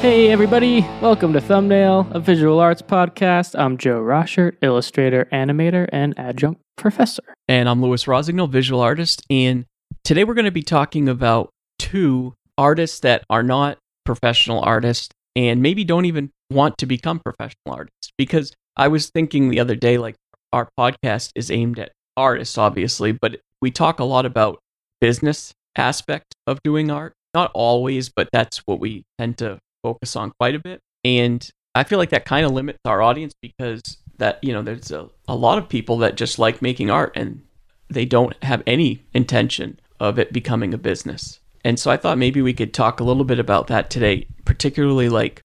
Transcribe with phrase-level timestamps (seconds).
[0.00, 0.80] Hey, everybody.
[1.02, 3.54] Welcome to Thumbnail, a visual arts podcast.
[3.54, 7.22] I'm Joe Roshert, illustrator, animator, and adjunct professor.
[7.48, 9.22] And I'm Louis Rosignol, visual artist.
[9.28, 9.66] And
[10.02, 13.76] today we're going to be talking about two artists that are not
[14.06, 18.10] professional artists and maybe don't even want to become professional artists.
[18.16, 20.16] Because I was thinking the other day, like,
[20.50, 24.60] our podcast is aimed at artists, obviously, but we talk a lot about
[24.98, 27.12] business aspect of doing art.
[27.34, 30.80] Not always, but that's what we tend to focus on quite a bit.
[31.04, 33.82] And I feel like that kind of limits our audience because
[34.18, 37.42] that, you know, there's a, a lot of people that just like making art and
[37.88, 41.40] they don't have any intention of it becoming a business.
[41.64, 45.08] And so I thought maybe we could talk a little bit about that today, particularly
[45.08, 45.42] like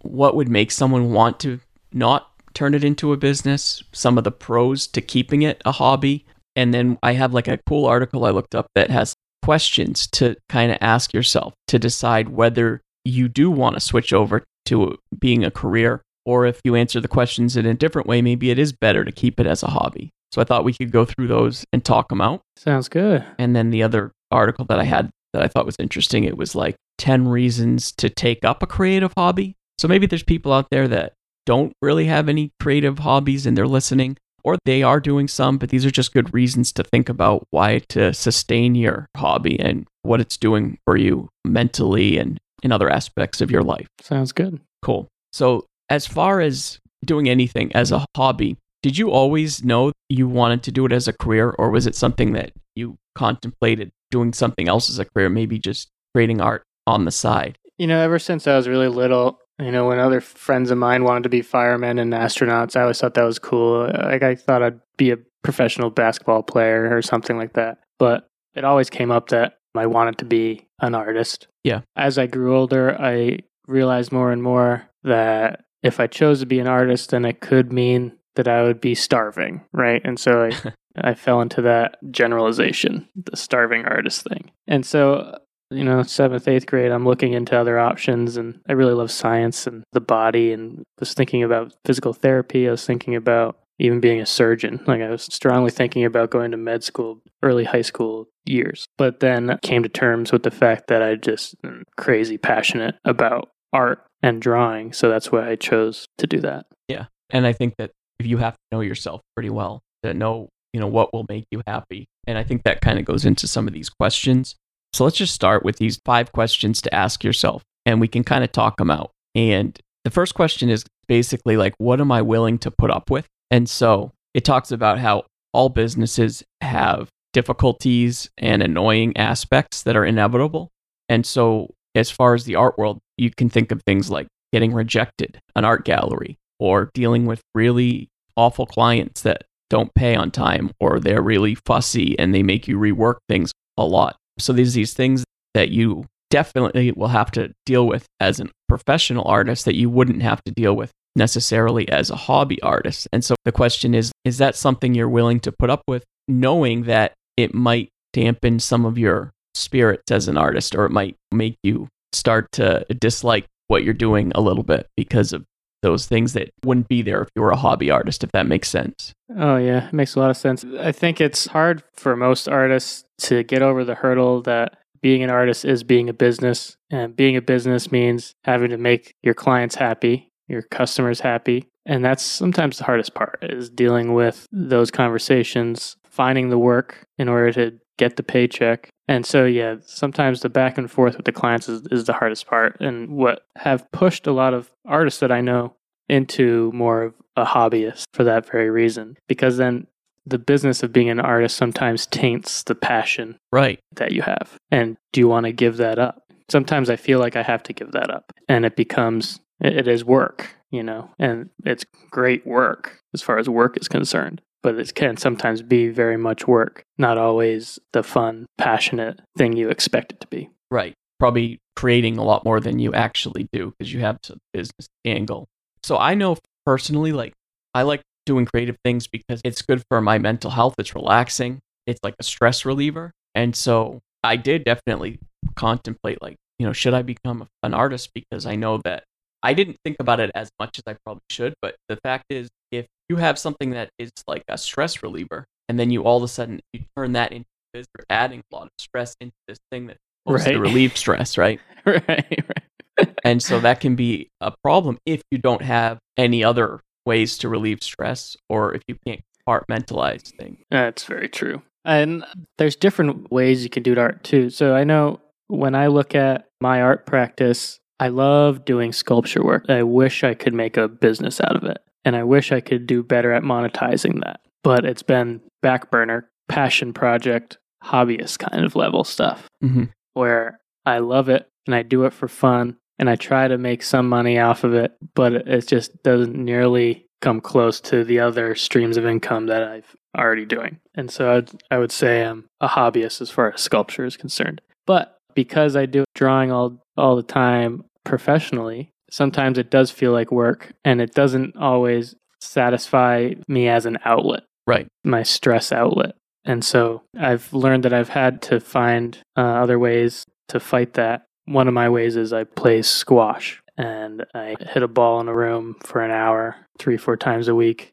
[0.00, 1.60] what would make someone want to
[1.92, 6.26] not turn it into a business, some of the pros to keeping it a hobby.
[6.56, 10.36] And then I have like a cool article I looked up that has questions to
[10.48, 15.44] kind of ask yourself to decide whether you do want to switch over to being
[15.44, 18.72] a career, or if you answer the questions in a different way, maybe it is
[18.72, 20.10] better to keep it as a hobby.
[20.30, 22.40] So I thought we could go through those and talk them out.
[22.56, 23.24] Sounds good.
[23.38, 26.54] And then the other article that I had that I thought was interesting, it was
[26.54, 29.56] like 10 reasons to take up a creative hobby.
[29.78, 31.14] So maybe there's people out there that
[31.44, 35.70] don't really have any creative hobbies and they're listening, or they are doing some, but
[35.70, 40.20] these are just good reasons to think about why to sustain your hobby and what
[40.20, 43.86] it's doing for you mentally and in other aspects of your life.
[44.00, 44.60] Sounds good.
[44.82, 45.08] Cool.
[45.32, 50.62] So, as far as doing anything as a hobby, did you always know you wanted
[50.64, 54.68] to do it as a career, or was it something that you contemplated doing something
[54.68, 57.56] else as a career, maybe just creating art on the side?
[57.78, 61.04] You know, ever since I was really little, you know, when other friends of mine
[61.04, 63.86] wanted to be firemen and astronauts, I always thought that was cool.
[63.86, 67.78] Like, I thought I'd be a professional basketball player or something like that.
[67.98, 71.48] But it always came up that I wanted to be an artist.
[71.64, 71.82] Yeah.
[71.96, 76.60] As I grew older, I realized more and more that if I chose to be
[76.60, 80.00] an artist, then it could mean that I would be starving, right?
[80.04, 80.72] And so I,
[81.10, 84.50] I fell into that generalization, the starving artist thing.
[84.66, 85.38] And so,
[85.70, 89.66] you know, seventh, eighth grade, I'm looking into other options, and I really love science
[89.66, 92.68] and the body, and was thinking about physical therapy.
[92.68, 94.80] I was thinking about even being a surgeon.
[94.86, 98.86] Like I was strongly thinking about going to med school, early high school years.
[98.98, 103.50] But then came to terms with the fact that I just am crazy passionate about
[103.72, 104.92] art and drawing.
[104.92, 106.66] So that's why I chose to do that.
[106.88, 107.06] Yeah.
[107.30, 107.90] And I think that
[108.20, 111.46] if you have to know yourself pretty well to know, you know, what will make
[111.50, 112.06] you happy.
[112.26, 114.54] And I think that kind of goes into some of these questions.
[114.92, 118.44] So let's just start with these five questions to ask yourself and we can kind
[118.44, 119.10] of talk them out.
[119.34, 123.26] And the first question is basically like, what am I willing to put up with?
[123.52, 130.06] And so it talks about how all businesses have difficulties and annoying aspects that are
[130.06, 130.70] inevitable.
[131.08, 134.72] And so, as far as the art world, you can think of things like getting
[134.72, 140.70] rejected, an art gallery, or dealing with really awful clients that don't pay on time,
[140.80, 144.16] or they're really fussy and they make you rework things a lot.
[144.38, 149.26] So, there's these things that you definitely will have to deal with as a professional
[149.26, 153.08] artist that you wouldn't have to deal with necessarily as a hobby artist.
[153.12, 156.84] And so the question is is that something you're willing to put up with knowing
[156.84, 161.56] that it might dampen some of your spirits as an artist or it might make
[161.62, 165.44] you start to dislike what you're doing a little bit because of
[165.82, 168.68] those things that wouldn't be there if you were a hobby artist, if that makes
[168.68, 169.12] sense.
[169.36, 170.64] Oh, yeah, it makes a lot of sense.
[170.78, 175.30] I think it's hard for most artists to get over the hurdle that being an
[175.30, 176.76] artist is being a business.
[176.90, 181.68] And being a business means having to make your clients happy your customers happy.
[181.84, 187.28] And that's sometimes the hardest part is dealing with those conversations, finding the work in
[187.28, 188.88] order to get the paycheck.
[189.08, 192.46] And so, yeah, sometimes the back and forth with the clients is, is the hardest
[192.46, 192.80] part.
[192.80, 195.74] And what have pushed a lot of artists that I know
[196.08, 199.16] into more of a hobbyist for that very reason.
[199.26, 199.86] Because then
[200.26, 204.56] the business of being an artist sometimes taints the passion right that you have.
[204.70, 206.22] And do you want to give that up?
[206.50, 208.32] Sometimes I feel like I have to give that up.
[208.48, 213.48] And it becomes it is work, you know, and it's great work as far as
[213.48, 214.40] work is concerned.
[214.62, 219.70] But it can sometimes be very much work, not always the fun, passionate thing you
[219.70, 220.50] expect it to be.
[220.70, 220.94] Right.
[221.18, 225.46] Probably creating a lot more than you actually do because you have a business angle.
[225.82, 227.32] So I know personally, like,
[227.74, 230.74] I like doing creative things because it's good for my mental health.
[230.78, 231.58] It's relaxing.
[231.86, 233.10] It's like a stress reliever.
[233.34, 235.18] And so I did definitely
[235.56, 238.10] contemplate, like, you know, should I become an artist?
[238.14, 239.02] Because I know that
[239.42, 242.48] I didn't think about it as much as I probably should, but the fact is,
[242.70, 246.22] if you have something that is like a stress reliever, and then you all of
[246.22, 249.58] a sudden you turn that into this, you're adding a lot of stress into this
[249.70, 249.96] thing that
[250.26, 250.52] supposed right.
[250.52, 251.60] to relieve stress, right?
[251.86, 253.14] right, right.
[253.24, 257.48] and so that can be a problem if you don't have any other ways to
[257.48, 260.58] relieve stress or if you can't compartmentalize things.
[260.70, 261.62] That's very true.
[261.84, 262.24] And
[262.58, 264.50] there's different ways you can do art too.
[264.50, 269.66] So I know when I look at my art practice, I love doing sculpture work.
[269.68, 271.78] I wish I could make a business out of it.
[272.04, 274.40] And I wish I could do better at monetizing that.
[274.64, 279.84] But it's been back burner, passion project, hobbyist kind of level stuff Mm-hmm.
[280.14, 283.82] where I love it and I do it for fun and I try to make
[283.84, 288.54] some money off of it, but it just doesn't nearly come close to the other
[288.56, 290.78] streams of income that I've already doing.
[290.96, 294.60] And so I'd, I would say I'm a hobbyist as far as sculpture is concerned.
[294.86, 300.30] But because I do drawing all all the time professionally, sometimes it does feel like
[300.30, 304.86] work and it doesn't always satisfy me as an outlet, Right.
[305.04, 306.14] my stress outlet.
[306.44, 311.24] And so I've learned that I've had to find uh, other ways to fight that.
[311.46, 315.34] One of my ways is I play squash and I hit a ball in a
[315.34, 317.92] room for an hour, three, four times a week,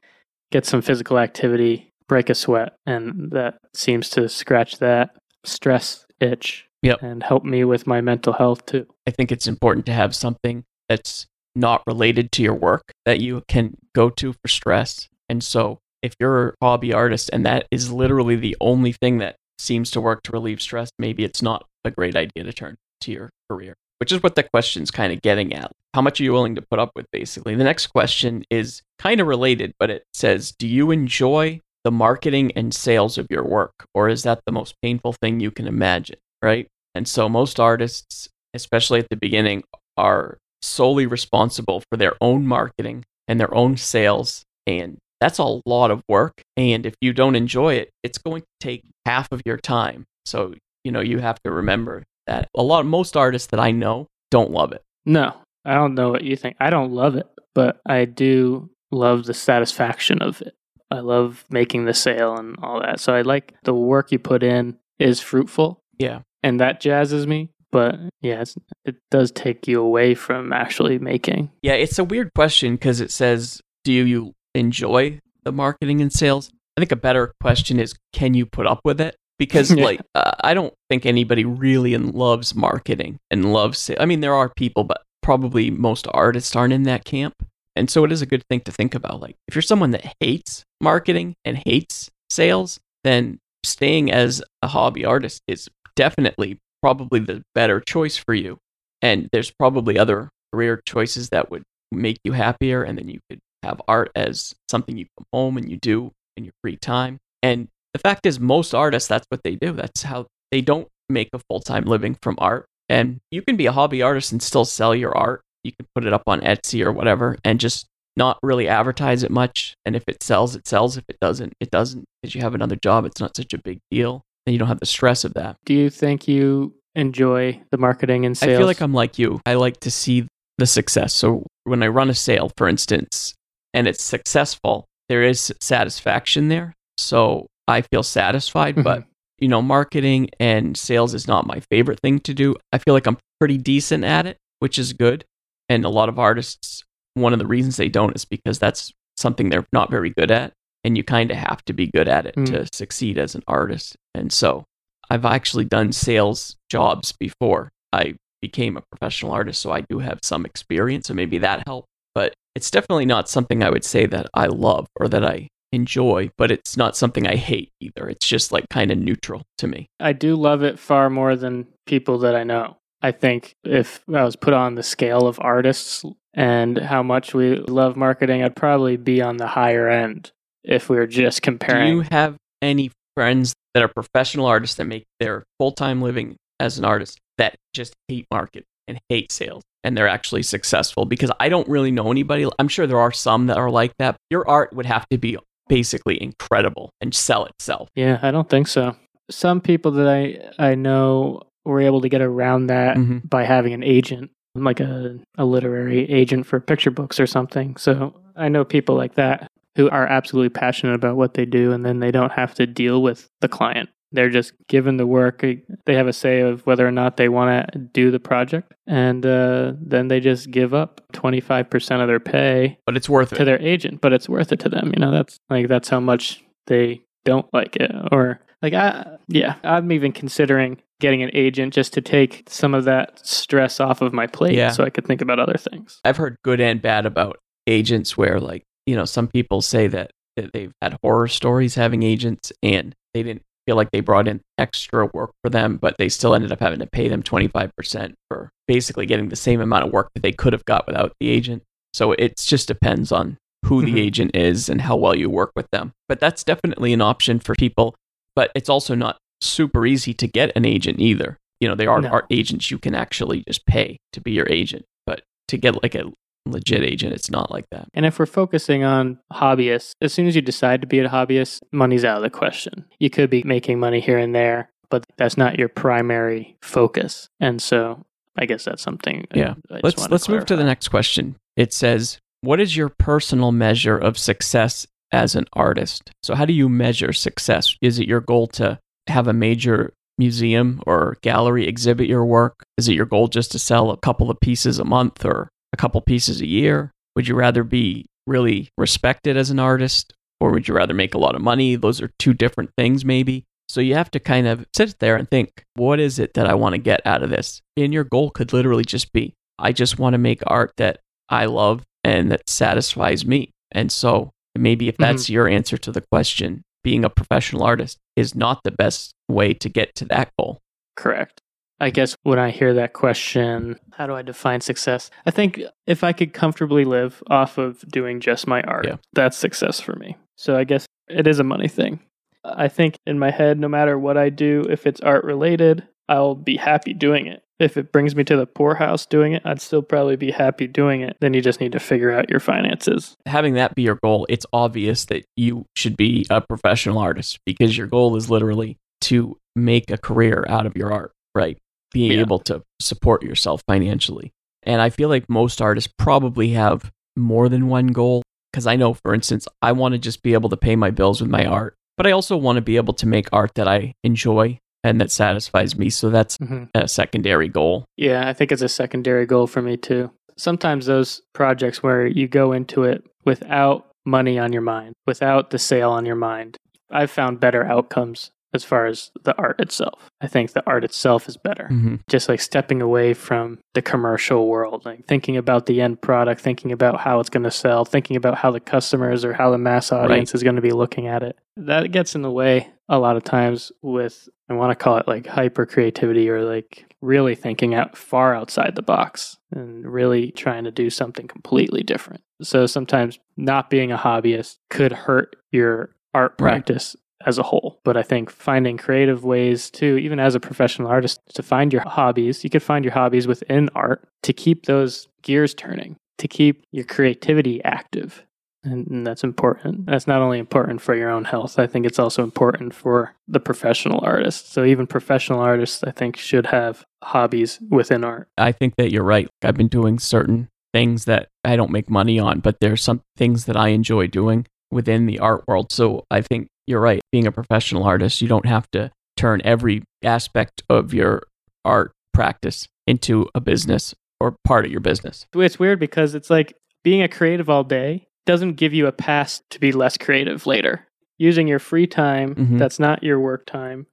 [0.51, 2.73] get some physical activity, break a sweat.
[2.85, 5.15] And that seems to scratch that
[5.45, 7.01] stress itch Yep.
[7.01, 8.87] and help me with my mental health too.
[9.05, 13.43] I think it's important to have something that's not related to your work that you
[13.47, 15.09] can go to for stress.
[15.27, 19.35] And so, if you're a hobby artist and that is literally the only thing that
[19.57, 23.11] seems to work to relieve stress, maybe it's not a great idea to turn to
[23.11, 25.71] your career, which is what the question's kind of getting at.
[25.93, 27.55] How much are you willing to put up with, basically?
[27.55, 32.51] The next question is kind of related, but it says Do you enjoy the marketing
[32.55, 36.19] and sales of your work, or is that the most painful thing you can imagine?
[36.41, 36.67] Right.
[36.95, 39.63] And so, most artists, especially at the beginning,
[39.97, 44.43] are solely responsible for their own marketing and their own sales.
[44.65, 46.41] And that's a lot of work.
[46.57, 50.05] And if you don't enjoy it, it's going to take half of your time.
[50.25, 50.53] So,
[50.83, 54.51] you know, you have to remember that a lot, most artists that I know don't
[54.51, 54.81] love it.
[55.05, 55.35] No,
[55.65, 56.55] I don't know what you think.
[56.59, 60.55] I don't love it, but I do love the satisfaction of it.
[60.91, 62.99] I love making the sale and all that.
[62.99, 65.81] So I like the work you put in is fruitful.
[65.97, 66.21] Yeah.
[66.43, 67.49] And that jazzes me.
[67.71, 68.55] But yeah, it's,
[68.85, 71.51] it does take you away from actually making.
[71.61, 76.49] Yeah, it's a weird question because it says, do you enjoy the marketing and sales?
[76.77, 79.15] I think a better question is, can you put up with it?
[79.37, 79.83] Because Yeah.
[79.85, 83.77] like, uh, I don't think anybody really loves marketing and loves.
[83.77, 87.35] sa- I mean, there are people, but probably most artists aren't in that camp.
[87.75, 89.21] And so it is a good thing to think about.
[89.21, 95.05] Like, if you're someone that hates marketing and hates sales, then staying as a hobby
[95.05, 98.57] artist is definitely probably the better choice for you.
[99.01, 102.83] And there's probably other career choices that would make you happier.
[102.83, 106.45] And then you could have art as something you come home and you do in
[106.45, 107.17] your free time.
[107.43, 109.73] And the fact is, most artists, that's what they do.
[109.73, 112.65] That's how they don't make a full time living from art.
[112.87, 115.41] And you can be a hobby artist and still sell your art.
[115.65, 119.31] You can put it up on Etsy or whatever and just not really advertise it
[119.31, 119.73] much.
[119.85, 120.95] And if it sells, it sells.
[120.95, 122.05] If it doesn't, it doesn't.
[122.21, 124.23] Because you have another job, it's not such a big deal.
[124.45, 125.57] And you don't have the stress of that.
[125.65, 128.55] Do you think you enjoy the marketing and sales?
[128.55, 129.41] I feel like I'm like you.
[129.45, 130.27] I like to see
[130.57, 131.13] the success.
[131.13, 133.33] So when I run a sale, for instance,
[133.73, 136.73] and it's successful, there is satisfaction there.
[136.97, 138.83] So I feel satisfied, mm-hmm.
[138.83, 139.05] but
[139.39, 142.55] you know, marketing and sales is not my favorite thing to do.
[142.73, 145.23] I feel like I'm pretty decent at it, which is good.
[145.69, 149.49] And a lot of artists, one of the reasons they don't is because that's something
[149.49, 150.53] they're not very good at.
[150.83, 152.45] And you kind of have to be good at it Mm.
[152.47, 153.95] to succeed as an artist.
[154.15, 154.63] And so
[155.09, 159.61] I've actually done sales jobs before I became a professional artist.
[159.61, 161.07] So I do have some experience.
[161.07, 161.87] So maybe that helped.
[162.15, 166.31] But it's definitely not something I would say that I love or that I enjoy,
[166.37, 168.09] but it's not something I hate either.
[168.09, 169.87] It's just like kind of neutral to me.
[169.99, 172.77] I do love it far more than people that I know.
[173.01, 177.55] I think if I was put on the scale of artists and how much we
[177.55, 180.31] love marketing, I'd probably be on the higher end
[180.63, 181.87] if we were just comparing.
[181.91, 186.35] Do you have any friends that are professional artists that make their full time living
[186.59, 191.05] as an artist that just hate market and hate sales and they're actually successful?
[191.05, 192.47] Because I don't really know anybody.
[192.59, 194.15] I'm sure there are some that are like that.
[194.29, 195.37] Your art would have to be
[195.67, 197.89] basically incredible and sell itself.
[197.95, 198.95] yeah, I don't think so.
[199.29, 203.29] Some people that I I know were able to get around that Mhm.
[203.29, 207.75] by having an agent, like a, a literary agent for picture books or something.
[207.77, 209.47] So I know people like that
[209.79, 213.01] who are absolutely passionate about what they do and then they don't have to deal
[213.01, 213.87] with the client.
[214.11, 215.41] They're just given the work.
[215.85, 218.73] They have a say of whether or not they want to do the project.
[218.87, 223.41] And uh, then they just give up 25% of their pay But it's worth to
[223.41, 223.45] it.
[223.45, 224.91] their agent, but it's worth it to them.
[224.95, 227.91] You know, that's like, that's how much they don't like it.
[228.11, 232.83] Or like, I, yeah, I'm even considering getting an agent just to take some of
[232.85, 234.71] that stress off of my plate Yeah.
[234.71, 236.01] so I could think about other things.
[236.03, 240.09] I've heard good and bad about agents where like, you know, some people say that,
[240.35, 244.41] that they've had horror stories having agents and they didn't feel like they brought in
[244.57, 248.49] extra work for them, but they still ended up having to pay them 25% for
[248.67, 251.61] basically getting the same amount of work that they could have got without the agent.
[251.93, 253.99] So it just depends on who the Mhm.
[253.99, 255.91] agent is and how well you work with them.
[256.07, 257.93] But that's definitely an option for people,
[258.35, 261.37] but it's also not super easy to get an agent either.
[261.59, 262.09] You know, there are No.
[262.09, 265.93] art agents you can actually just pay to be your agent, but to get like
[265.93, 266.11] a
[266.51, 267.87] legit agent, it's not like that.
[267.93, 271.59] And if we're focusing on hobbyists, as soon as you decide to be a hobbyist,
[271.71, 272.85] money's out of the question.
[272.99, 277.29] You could be making money here and there, but that's not your primary focus.
[277.39, 278.05] And so
[278.37, 279.27] I guess that's something.
[279.33, 279.55] Yeah.
[279.69, 281.35] Let's let's move to the next question.
[281.57, 286.53] It says, "What is your personal measure of success as an artist?" So, how do
[286.53, 287.75] you measure success?
[287.81, 292.63] Is it your goal to have a major museum or gallery exhibit your work?
[292.77, 295.77] Is it your goal just to sell a couple of pieces a month or a
[295.77, 296.91] couple pieces a year?
[297.15, 301.19] Would you rather be really respected as an artist or would you rather make a
[301.19, 301.75] lot of money?
[301.75, 303.45] Those are two different things, maybe.
[303.67, 306.55] So you have to kind of sit there and think, what is it that I
[306.55, 307.61] want to get out of this?
[307.77, 311.45] And your goal could literally just be, I just want to make art that I
[311.45, 313.51] love and that satisfies me.
[313.71, 315.03] And so maybe if mm-hmm.
[315.03, 319.53] that's your answer to the question, being a professional artist is not the best way
[319.53, 320.59] to get to that goal.
[320.95, 321.41] Correct.
[321.79, 325.09] I guess when I hear that question, how do I define success?
[325.25, 328.97] I think if I could comfortably live off of doing just my art, Yeah.
[329.13, 330.17] that's success for me.
[330.37, 331.99] So I guess it is a money thing.
[332.43, 336.35] I think in my head, no matter what I do, if it's art related, I'll
[336.35, 337.43] be happy doing it.
[337.59, 341.01] If it brings me to the poorhouse doing it, I'd still probably be happy doing
[341.01, 341.17] it.
[341.19, 343.15] Then you just need to figure out your finances.
[343.25, 347.77] Having that be your goal, it's obvious that you should be a professional artist because
[347.77, 351.57] your goal is literally to make a career out of your art, right?
[351.91, 352.19] Being Yeah.
[352.21, 354.31] able to support yourself financially.
[354.63, 358.23] And I feel like most artists probably have more than one goal.
[358.51, 361.21] Because I know, for instance, I want to just be able to pay my bills
[361.21, 363.93] with my art, but I also want to be able to make art that I
[364.03, 365.89] enjoy and that satisfies me.
[365.91, 367.85] So that's hmm a secondary goal.
[367.95, 370.09] Yeah, I think it's a secondary goal for me too.
[370.37, 375.59] Sometimes those projects where you go into it without money on your mind, without the
[375.59, 376.57] sale on your mind,
[376.89, 380.09] I've found better outcomes as far as the art itself.
[380.21, 381.67] I think the art itself is better.
[381.67, 386.41] hmm Just like stepping away from the commercial world, like thinking about the end product,
[386.41, 389.57] thinking about how it's going to sell, thinking about how the customers or how the
[389.57, 391.37] mass audience is going to be looking at it.
[391.57, 395.07] That gets in the way a lot of times with, I want to call it
[395.07, 400.63] like hyper creativity or like really thinking out far outside the box and really trying
[400.63, 402.23] to do something completely different.
[402.41, 406.53] So sometimes not being a hobbyist could hurt your art Right.
[406.53, 406.95] practice
[407.25, 407.79] as a whole.
[407.83, 411.87] But I think finding creative ways to, even as a professional artist, to find your
[411.87, 416.63] hobbies, you could find your hobbies within art to keep those gears turning, to keep
[416.71, 418.23] your creativity active.
[418.63, 419.85] And, and that's important.
[419.85, 423.39] That's not only important for your own health, I think it's also important for the
[423.39, 424.51] professional artist.
[424.51, 428.27] So even professional artists, I think, should have hobbies within art.
[428.37, 429.29] I think that you're right.
[429.43, 433.45] I've been doing certain things that I don't make money on, but there's some things
[433.45, 435.71] that I enjoy doing within the art world.
[435.71, 437.01] So I think you're right.
[437.11, 441.23] Being a professional artist, you don't have to turn every aspect of your
[441.65, 445.25] art practice into a business or part of your business.
[445.33, 449.41] It's weird because it's like being a creative all day doesn't give you a pass
[449.49, 450.85] to be less creative later.
[451.17, 452.59] Using your free time Mhm.
[452.59, 453.87] that's not your work time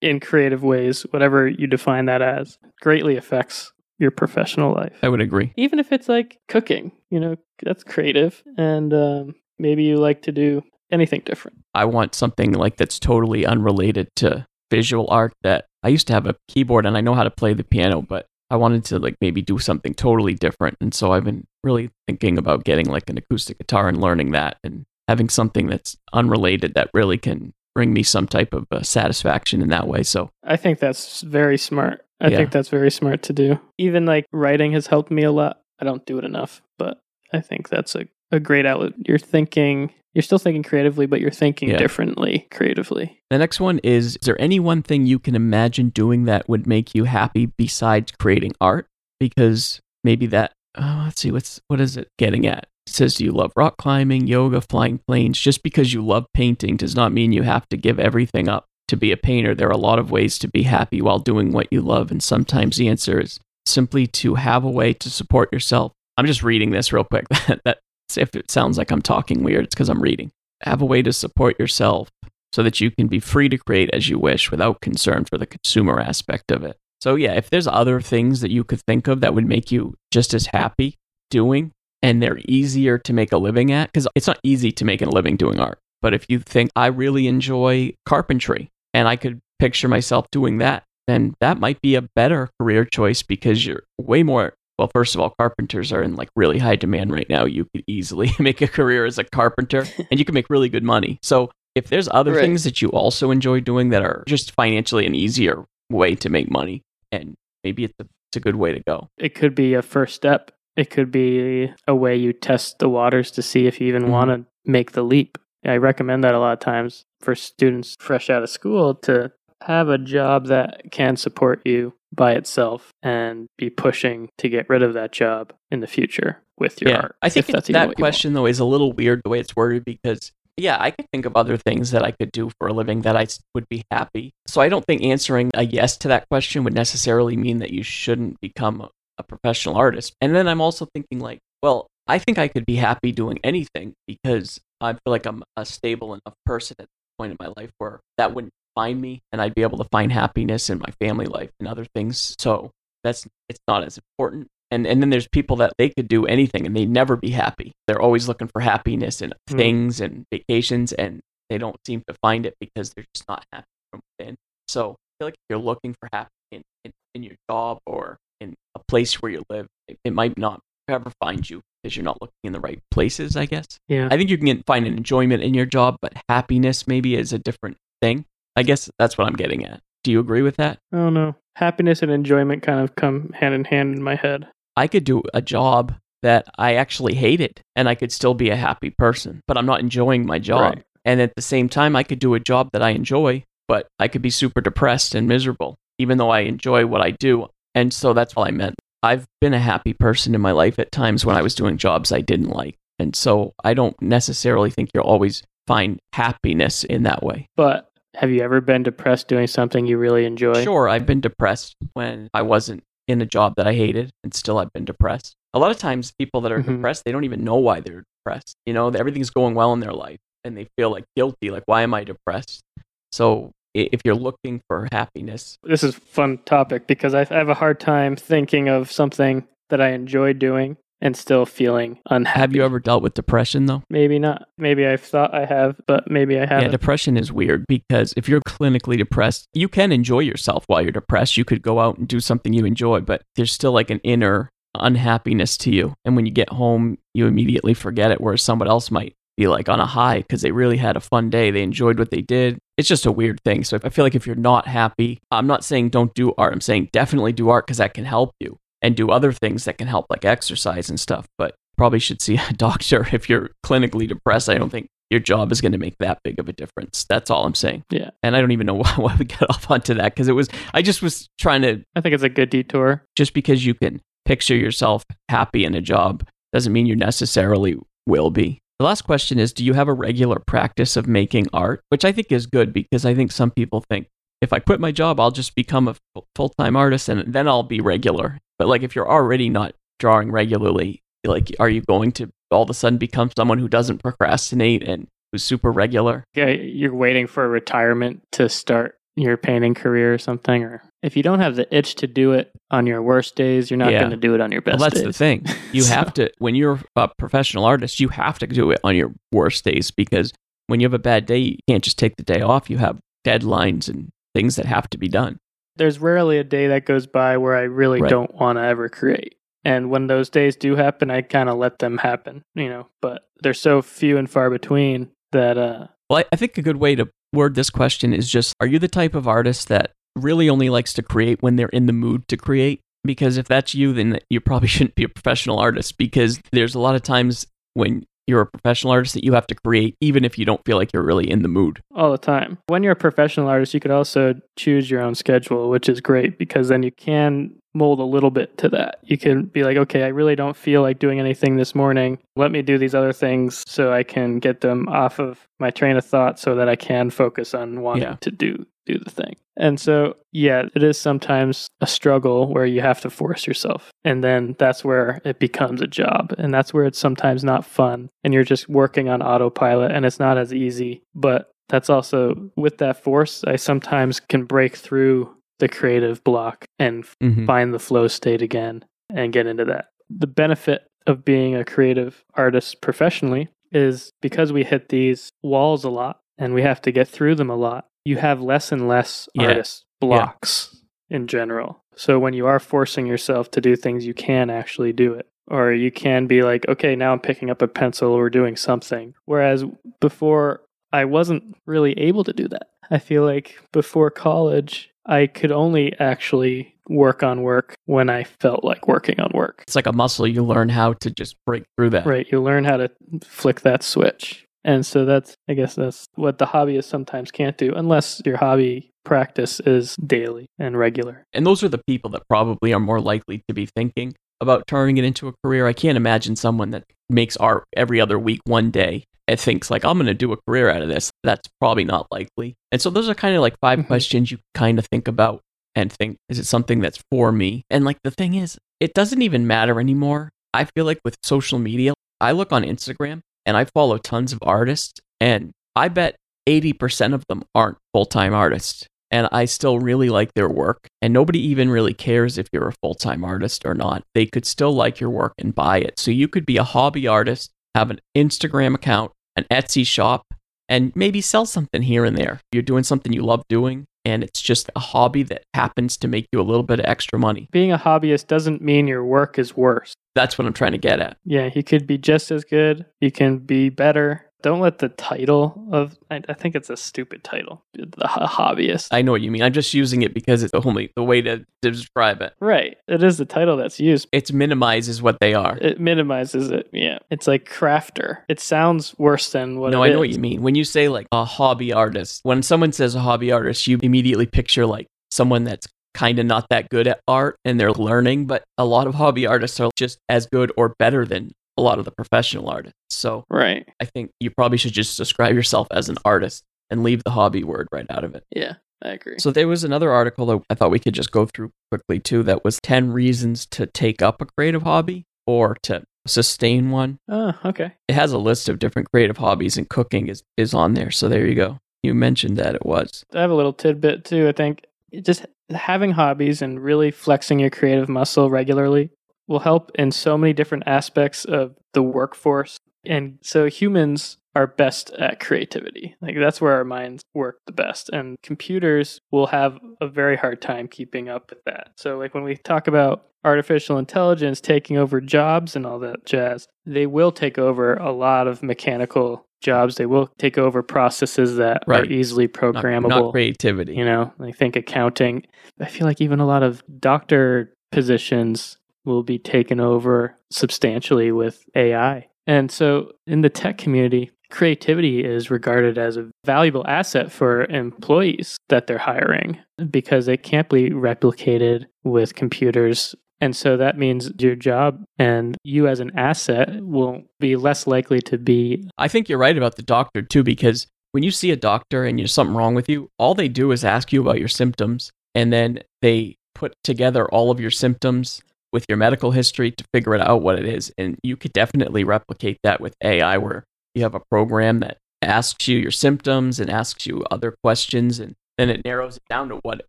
[0.00, 4.98] in creative ways, whatever you define that as, greatly affects your professional life.
[5.02, 5.52] I would agree.
[5.56, 8.42] Even if it's like cooking, you know, that's creative.
[8.56, 10.62] And um, maybe you like to do
[10.92, 11.58] anything different.
[11.74, 16.26] I want something like that's totally unrelated to visual art that I used to have
[16.26, 19.16] a keyboard and I know how to play the piano, but I wanted to like
[19.20, 20.76] maybe do something totally different.
[20.80, 24.58] And so I've been really thinking about getting like an acoustic guitar and learning that
[24.62, 29.62] and having something that's unrelated that really can bring me some type of uh, satisfaction
[29.62, 30.02] in that way.
[30.02, 32.04] So I think that's very smart.
[32.20, 32.36] I Yeah.
[32.36, 33.58] think that's very smart to do.
[33.78, 35.60] Even like writing has helped me a lot.
[35.80, 37.00] I don't do it enough, but
[37.32, 38.92] I think that's a, a great outlet.
[39.06, 41.76] You're thinking, you're still thinking creatively, but you're thinking Yeah.
[41.78, 43.18] differently creatively.
[43.30, 46.66] the next one is Is there any one thing you can imagine doing that would
[46.66, 48.86] make you happy besides creating art?
[49.20, 52.66] Because maybe that, oh, let's see, what's, what is it getting at?
[52.86, 55.38] It says, Do you love rock climbing, yoga, flying planes?
[55.38, 58.64] Just because you love painting does not mean you have to give everything up.
[58.88, 61.52] To be a painter, there are a lot of ways to be happy while doing
[61.52, 62.10] what you love.
[62.10, 65.92] And sometimes the answer is simply to have a way to support yourself.
[66.18, 67.26] I'm just reading this real quick.
[67.64, 67.78] that,
[68.16, 70.30] if it sounds like I'm talking weird, it's because I'm reading.
[70.62, 72.10] Have a way to support yourself
[72.52, 75.46] so that you can be free to create as you wish without concern for the
[75.46, 76.76] consumer aspect of it.
[77.00, 79.94] So, yeah, if there's other things that you could think of that would make you
[80.12, 80.94] just as happy
[81.30, 85.02] doing and they're easier to make a living at, because it's not easy to make
[85.02, 85.78] a living doing art.
[86.00, 90.84] But if you think I really enjoy carpentry and I could picture myself doing that,
[91.06, 95.20] then that might be a better career choice because you're way more well, first of
[95.20, 97.44] all, carpenters are in like really high demand right now.
[97.44, 100.84] You could easily make a career as a carpenter and you can make really good
[100.84, 101.18] money.
[101.22, 102.42] So, if there's other right.
[102.42, 106.50] things that you also enjoy doing that are just financially an easier way to make
[106.50, 109.08] money, and maybe it's a, it's a good way to go.
[109.16, 110.50] It could be a first step.
[110.76, 114.12] It could be a way you test the waters to see if you even mm-hmm.
[114.12, 115.38] want to make the leap.
[115.64, 119.32] I recommend that a lot of times for students fresh out of school to
[119.66, 124.82] have a job that can support you by itself and be pushing to get rid
[124.82, 127.16] of that job in the future with your yeah, art.
[127.22, 130.76] I think that question though is a little weird the way it's worded because yeah,
[130.78, 133.26] I could think of other things that I could do for a living that I
[133.54, 134.32] would be happy.
[134.46, 137.82] So I don't think answering a yes to that question would necessarily mean that you
[137.82, 140.14] shouldn't become a, a professional artist.
[140.20, 143.94] And then I'm also thinking like, well, I think I could be happy doing anything
[144.06, 147.70] because I feel like I'm a stable enough person at this point in my life
[147.78, 151.26] where that wouldn't find me and I'd be able to find happiness in my family
[151.26, 152.34] life and other things.
[152.38, 152.70] So
[153.04, 154.48] that's it's not as important.
[154.70, 157.72] And and then there's people that they could do anything and they never be happy.
[157.86, 159.56] They're always looking for happiness and mm.
[159.56, 163.66] things and vacations and they don't seem to find it because they're just not happy
[163.90, 164.36] from within.
[164.68, 168.16] So I feel like if you're looking for happiness in, in, in your job or
[168.40, 172.04] in a place where you live, it, it might not ever find you because you're
[172.04, 173.66] not looking in the right places, I guess.
[173.88, 174.08] Yeah.
[174.10, 177.32] I think you can get, find an enjoyment in your job, but happiness maybe is
[177.32, 178.24] a different thing.
[178.56, 179.80] I guess that's what I'm getting at.
[180.04, 180.78] Do you agree with that?
[180.92, 181.34] Oh no.
[181.56, 184.46] Happiness and enjoyment kind of come hand in hand in my head.
[184.76, 188.56] I could do a job that I actually hated and I could still be a
[188.56, 190.74] happy person, but I'm not enjoying my job.
[190.74, 190.84] Right.
[191.04, 194.08] And at the same time, I could do a job that I enjoy, but I
[194.08, 197.48] could be super depressed and miserable, even though I enjoy what I do.
[197.74, 198.76] And so that's all I meant.
[199.02, 202.12] I've been a happy person in my life at times when I was doing jobs
[202.12, 202.76] I didn't like.
[202.98, 207.46] And so I don't necessarily think you'll always find happiness in that way.
[207.56, 210.62] But have you ever been depressed doing something you really enjoy?
[210.64, 214.58] Sure, I've been depressed when I wasn't in a job that I hated, and still
[214.58, 215.34] I've been depressed.
[215.54, 216.76] A lot of times, people that are mm-hmm.
[216.76, 218.56] depressed, they don't even know why they're depressed.
[218.66, 221.82] You know, everything's going well in their life, and they feel like guilty, like, why
[221.82, 222.62] am I depressed?
[223.10, 227.80] So, if you're looking for happiness, this is fun topic because I have a hard
[227.80, 232.38] time thinking of something that I enjoy doing and still feeling unhappy.
[232.40, 233.82] Have you ever dealt with depression though?
[233.90, 234.48] Maybe not.
[234.56, 236.66] Maybe I've thought I have, but maybe I haven't.
[236.66, 240.92] Yeah, depression is weird because if you're clinically depressed, you can enjoy yourself while you're
[240.92, 241.36] depressed.
[241.36, 244.48] You could go out and do something you enjoy, but there's still like an inner
[244.74, 245.92] unhappiness to you.
[246.04, 249.68] And when you get home, you immediately forget it, whereas someone else might be like
[249.68, 251.50] on a high because they really had a fun day.
[251.50, 252.58] They enjoyed what they did.
[252.76, 253.64] It's just a weird thing.
[253.64, 256.52] So I feel like if you're not happy, I'm not saying don't do art.
[256.52, 259.78] I'm saying definitely do art because that can help you and do other things that
[259.78, 261.26] can help, like exercise and stuff.
[261.38, 264.48] But probably should see a doctor if you're clinically depressed.
[264.48, 267.04] I don't think your job is going to make that big of a difference.
[267.08, 267.84] That's all I'm saying.
[267.90, 268.10] Yeah.
[268.22, 270.48] And I don't even know why, why we got off onto that because it was,
[270.74, 271.84] I just was trying to.
[271.94, 273.04] I think it's a good detour.
[273.16, 278.30] Just because you can picture yourself happy in a job doesn't mean you necessarily will
[278.30, 278.60] be.
[278.78, 281.82] The last question is Do you have a regular practice of making art?
[281.90, 284.08] Which I think is good because I think some people think
[284.42, 285.96] if I quit my job, I'll just become a
[286.34, 288.38] full time artist and then I'll be regular.
[288.58, 292.68] But like if you're already not drawing regularly, like are you going to all of
[292.68, 296.24] a sudden become someone who doesn't procrastinate and who's super regular?
[296.34, 301.22] Yeah, you're waiting for retirement to start your painting career or something or if you
[301.22, 303.98] don't have the itch to do it on your worst days, you're not yeah.
[303.98, 305.06] going to do it on your best well, that's days.
[305.06, 305.46] the thing.
[305.72, 305.94] You so.
[305.94, 309.64] have to when you're a professional artist, you have to do it on your worst
[309.64, 310.32] days because
[310.66, 312.68] when you have a bad day, you can't just take the day off.
[312.68, 315.38] You have deadlines and things that have to be done
[315.76, 318.10] there's rarely a day that goes by where I really right.
[318.10, 319.36] don't want to ever create.
[319.64, 323.28] And when those days do happen, I kind of let them happen, you know, but
[323.42, 325.56] they're so few and far between that.
[325.56, 328.78] Uh, well, I think a good way to word this question is just Are you
[328.78, 332.26] the type of artist that really only likes to create when they're in the mood
[332.28, 332.80] to create?
[333.04, 336.80] Because if that's you, then you probably shouldn't be a professional artist because there's a
[336.80, 340.38] lot of times when you're a professional artist that you have to create even if
[340.38, 341.82] you don't feel like you're really in the mood.
[341.94, 342.58] All the time.
[342.66, 346.38] When you're a professional artist you could also choose your own schedule which is great
[346.38, 348.98] because then you can mold a little bit to that.
[349.02, 352.18] You can be like okay i really don't feel like doing anything this morning.
[352.36, 355.96] Let me do these other things so i can get them off of my train
[355.96, 358.16] of thought so that i can focus on wanting yeah.
[358.20, 362.80] to do do the thing and so, yeah, it is sometimes a struggle where you
[362.80, 363.90] have to force yourself.
[364.02, 366.34] And then that's where it becomes a job.
[366.38, 368.08] And that's where it's sometimes not fun.
[368.24, 371.02] And you're just working on autopilot and it's not as easy.
[371.14, 377.04] But that's also with that force, I sometimes can break through the creative block and
[377.22, 377.44] Mhm.
[377.46, 379.88] find the flow state again and get into that.
[380.08, 385.90] The benefit of being a creative artist professionally is because we hit these walls a
[385.90, 389.28] lot and we have to get through them a lot, you have less and less
[389.34, 389.48] Yeah.
[389.48, 390.76] artist blocks
[391.08, 391.82] in general.
[391.94, 395.26] So when you are forcing yourself to do things, you can actually do it.
[395.48, 399.14] Or you can be like, okay, now I'm picking up a pencil or doing something.
[399.26, 399.64] Whereas
[400.00, 400.62] before,
[400.92, 402.68] I wasn't really able to do that.
[402.90, 408.64] I feel like before college, I could only actually work on work when I felt
[408.64, 409.62] like working on work.
[409.62, 410.26] It's like a muscle.
[410.26, 412.06] You learn how to just break through that.
[412.06, 412.26] Right.
[412.30, 412.90] You learn how to
[413.22, 414.46] flick that switch.
[414.64, 418.90] And so that's, I guess that's what the hobbyist sometimes can't do unless your hobby
[419.04, 421.24] practice is daily and regular.
[421.32, 424.98] And those are the people that probably are more likely to be thinking about turning
[424.98, 425.66] it into a career.
[425.66, 429.84] I can't imagine someone that makes art every other week, one day, and thinks like,
[429.84, 431.10] I'm going to do a career out of this.
[431.24, 432.54] That's probably not likely.
[432.70, 433.86] And so those are kind of like 5 Mhm.
[433.88, 435.40] questions you kind of think about
[435.74, 437.62] and think, is it something that's for me?
[437.70, 440.30] And like the thing is, it doesn't even matter anymore.
[440.54, 444.38] I feel like with social media, I look on Instagram and I follow tons of
[444.42, 446.16] artists, and I bet
[446.48, 448.86] 80% of them aren't full time artists.
[449.10, 450.88] And I still really like their work.
[451.02, 454.02] And nobody even really cares if you're a full time artist or not.
[454.14, 455.98] They could still like your work and buy it.
[455.98, 460.22] So you could be a hobby artist, have an Instagram account, an Etsy shop,
[460.68, 462.40] and maybe sell something here and there.
[462.52, 466.26] You're doing something you love doing, and it's just a hobby that happens to make
[466.32, 467.48] you a little bit of extra money.
[467.52, 469.94] Being a hobbyist doesn't mean your work is worse.
[470.14, 471.16] That's what I'm trying to get at.
[471.24, 472.84] Yeah, you could be just as good.
[473.00, 474.26] You can be better.
[474.42, 478.88] Don't let the title of, I, I think it's a stupid title, the ho- hobbyist.
[478.90, 479.42] I know what you mean.
[479.42, 482.34] I'm just using it because it's the only the way to describe it.
[482.40, 482.76] right.
[482.88, 484.08] It is the title that's used.
[484.12, 485.56] it minimizes what they are.
[485.60, 486.68] It minimizes it.
[486.72, 486.98] Yeah.
[487.10, 488.18] It's like crafter.
[488.28, 490.42] It sounds worse than what no, I know what you mean.
[490.42, 494.26] When you say like a hobby artist, when someone says a hobby artist, you immediately
[494.26, 498.42] picture like someone that's kind of not that good at art and they're learning, but
[498.58, 501.84] a lot of hobby artists are just as good or better than a lot of
[501.84, 502.78] the professional artists.
[503.02, 503.68] So Right.
[503.80, 507.42] I think you probably should just describe yourself as an artist and leave the hobby
[507.42, 508.24] word right out of it.
[508.34, 509.16] Yeah, I agree.
[509.18, 512.22] So there was another article that I thought we could just go through quickly too
[512.22, 516.98] that was 10 reasons to take up a creative hobby or to sustain one.
[517.08, 517.72] oh, okay.
[517.88, 520.92] It has a list of different creative hobbies and cooking is is on there.
[520.92, 521.58] So there you go.
[521.82, 523.04] You mentioned that it was.
[523.12, 524.28] I have a little tidbit too.
[524.28, 524.64] I think
[525.02, 528.90] just having hobbies and really flexing your creative muscle regularly
[529.26, 532.58] will help in so many different aspects of the workforce.
[532.84, 535.94] And so humans are best at creativity.
[536.00, 537.90] Like that's where our minds work the best.
[537.90, 541.72] And computers will have a very hard time keeping up with that.
[541.76, 546.48] So like when we talk about artificial intelligence taking over jobs and all that jazz,
[546.66, 549.76] they will take over a lot of mechanical jobs.
[549.76, 551.90] They will take over processes that are Right.
[551.92, 552.88] easily Not, programmable.
[552.88, 553.74] not creativity.
[553.74, 555.24] You know, I think accounting.
[555.60, 561.44] I feel like even a lot of doctor positions will be taken over substantially with
[561.54, 562.08] AI.
[562.26, 568.36] And so in the tech community, creativity is regarded as a valuable asset for employees
[568.48, 569.38] that they're hiring
[569.70, 572.94] because it can't be replicated with computers.
[573.20, 578.00] And so that means your job and you as an asset will be less likely
[578.00, 581.36] to be I think you're right about the doctor too, because when you see a
[581.36, 584.28] doctor and there's something wrong with you, all they do is ask you about your
[584.28, 589.64] symptoms and then they put together all of your symptoms with your medical history to
[589.72, 590.72] figure it out what it is.
[590.78, 595.48] And you could definitely replicate that with AI where you have a program that asks
[595.48, 599.36] you your symptoms and asks you other questions and then it narrows it down to
[599.42, 599.62] what